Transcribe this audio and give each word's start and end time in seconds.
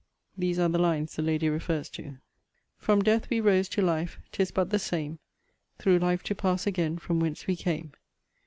These 0.35 0.57
are 0.57 0.67
the 0.67 0.79
lines 0.79 1.15
the 1.15 1.21
lady 1.21 1.47
refers 1.47 1.87
to: 1.89 2.17
From 2.79 3.03
death 3.03 3.29
we 3.29 3.39
rose 3.39 3.69
to 3.69 3.83
life: 3.83 4.17
'tis 4.31 4.49
but 4.49 4.71
the 4.71 4.79
same, 4.79 5.19
Through 5.77 5.99
life 5.99 6.23
to 6.23 6.33
pass 6.33 6.65
again 6.65 6.97
from 6.97 7.19
whence 7.19 7.45
we 7.45 7.55
came. 7.55 7.91